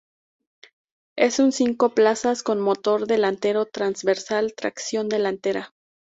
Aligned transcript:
Es 1.15 1.37
un 1.37 1.51
cinco 1.51 1.89
plazas 1.93 2.41
con 2.41 2.59
motor 2.59 3.05
delantero 3.05 3.67
transversal, 3.67 4.55
tracción 4.55 5.07
delantera. 5.09 5.75